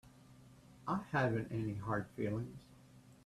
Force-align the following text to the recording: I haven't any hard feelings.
I 0.87 0.99
haven't 1.11 1.51
any 1.51 1.75
hard 1.75 2.07
feelings. 2.15 2.63